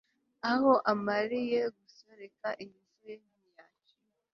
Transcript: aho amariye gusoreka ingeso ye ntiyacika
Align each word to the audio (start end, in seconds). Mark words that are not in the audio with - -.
aho 0.51 0.71
amariye 0.91 1.61
gusoreka 1.77 2.47
ingeso 2.63 2.99
ye 3.07 3.15
ntiyacika 3.23 3.95